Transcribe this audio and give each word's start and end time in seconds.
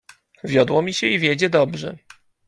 "Wiodło 0.43 0.81
mi 0.81 0.93
się 0.93 1.07
i 1.07 1.19
wiedzie 1.19 1.49
dobrze." 1.49 1.97